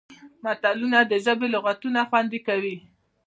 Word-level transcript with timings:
متلونه 0.43 0.99
د 1.11 1.13
ژبې 1.25 1.47
لغتونه 1.55 1.99
خوندي 2.09 2.39
کوي 2.47 2.75